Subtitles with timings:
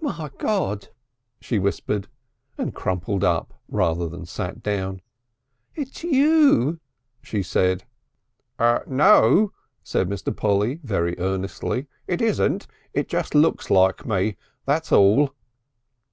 [0.00, 0.90] "My God!"
[1.40, 2.06] she whispered,
[2.56, 5.02] and crumpled up rather than sat down.
[5.74, 6.78] "It's you"
[7.20, 7.82] she said.
[8.60, 9.52] "No,"
[9.82, 10.36] said Mr.
[10.36, 11.88] Polly very earnestly.
[12.06, 12.68] "It isn't.
[12.94, 14.36] It just looks like me.
[14.66, 15.34] That's all."